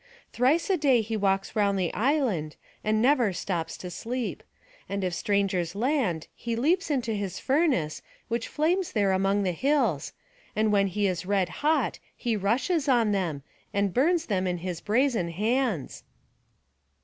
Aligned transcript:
Thrice 0.33 0.67
a 0.71 0.77
day 0.77 1.01
he 1.01 1.15
walks 1.15 1.55
round 1.55 1.77
the 1.77 1.93
island, 1.93 2.55
and 2.83 3.03
never 3.03 3.31
stops 3.33 3.77
to 3.77 3.91
sleep; 3.91 4.41
and 4.89 5.03
if 5.03 5.13
strangers 5.13 5.75
land 5.75 6.25
he 6.33 6.55
leaps 6.55 6.89
into 6.89 7.13
his 7.13 7.37
furnace, 7.39 8.01
which 8.27 8.47
flames 8.47 8.93
there 8.93 9.11
among 9.11 9.43
the 9.43 9.51
hills; 9.51 10.13
and 10.55 10.71
when 10.71 10.87
he 10.87 11.05
is 11.05 11.27
red 11.27 11.49
hot 11.61 11.99
he 12.17 12.35
rushes 12.35 12.89
on 12.89 13.11
them, 13.11 13.43
and 13.75 13.93
burns 13.93 14.25
them 14.25 14.47
in 14.47 14.57
his 14.57 14.81
brazen 14.81 15.29
hands." 15.29 16.03